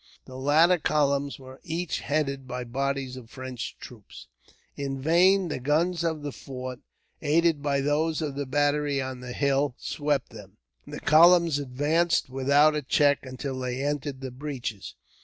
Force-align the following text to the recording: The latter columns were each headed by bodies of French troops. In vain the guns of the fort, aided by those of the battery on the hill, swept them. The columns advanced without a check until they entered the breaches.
The 0.25 0.35
latter 0.35 0.79
columns 0.79 1.37
were 1.37 1.59
each 1.63 1.99
headed 1.99 2.47
by 2.47 2.63
bodies 2.63 3.15
of 3.15 3.29
French 3.29 3.77
troops. 3.79 4.25
In 4.75 4.99
vain 4.99 5.47
the 5.49 5.59
guns 5.59 6.03
of 6.03 6.23
the 6.23 6.31
fort, 6.31 6.79
aided 7.21 7.61
by 7.61 7.81
those 7.81 8.19
of 8.19 8.33
the 8.33 8.47
battery 8.47 8.99
on 8.99 9.19
the 9.19 9.33
hill, 9.33 9.75
swept 9.77 10.31
them. 10.31 10.57
The 10.87 11.01
columns 11.01 11.59
advanced 11.59 12.31
without 12.31 12.73
a 12.73 12.81
check 12.81 13.23
until 13.27 13.59
they 13.59 13.83
entered 13.85 14.21
the 14.21 14.31
breaches. 14.31 14.95